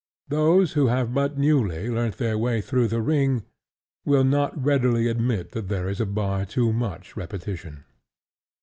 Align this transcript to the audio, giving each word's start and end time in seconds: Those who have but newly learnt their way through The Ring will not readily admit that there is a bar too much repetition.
Those 0.29 0.73
who 0.73 0.87
have 0.87 1.13
but 1.13 1.37
newly 1.37 1.87
learnt 1.87 2.17
their 2.17 2.35
way 2.35 2.59
through 2.59 2.87
The 2.87 3.03
Ring 3.03 3.43
will 4.03 4.23
not 4.23 4.59
readily 4.59 5.07
admit 5.07 5.51
that 5.51 5.67
there 5.67 5.87
is 5.87 6.01
a 6.01 6.07
bar 6.07 6.43
too 6.43 6.73
much 6.73 7.15
repetition. 7.15 7.83